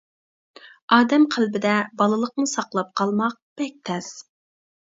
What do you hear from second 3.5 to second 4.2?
بەك تەس.